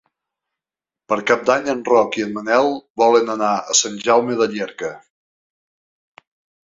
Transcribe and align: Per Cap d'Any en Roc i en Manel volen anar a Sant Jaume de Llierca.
Per 1.11 1.17
Cap 1.31 1.43
d'Any 1.49 1.69
en 1.73 1.83
Roc 1.91 2.17
i 2.21 2.25
en 2.27 2.33
Manel 2.37 2.71
volen 3.03 3.29
anar 3.37 3.53
a 3.75 3.79
Sant 3.83 4.01
Jaume 4.09 4.39
de 4.41 4.49
Llierca. 4.55 4.91